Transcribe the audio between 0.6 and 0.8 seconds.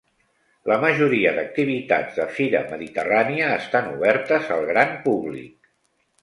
La